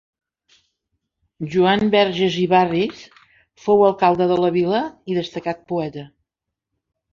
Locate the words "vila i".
4.59-5.21